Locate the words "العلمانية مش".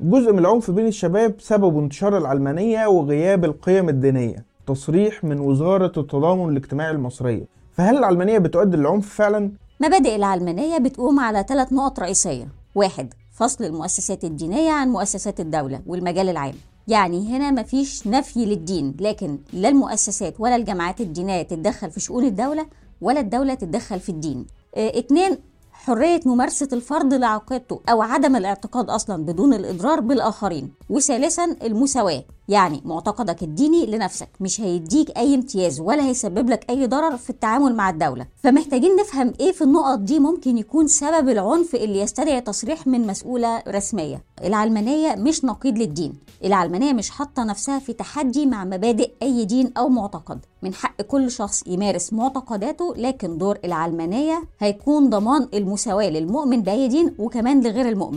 44.44-45.44, 46.44-47.10